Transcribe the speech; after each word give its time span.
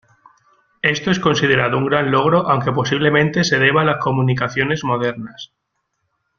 Esto 0.81 1.11
es 1.11 1.19
considerado 1.19 1.77
un 1.77 1.85
gran 1.85 2.09
logro 2.09 2.49
aunque 2.49 2.71
posiblemente 2.71 3.43
se 3.43 3.59
deba 3.59 3.83
a 3.83 3.85
las 3.85 3.99
comunicaciones 4.03 4.83
modernas. 4.83 5.53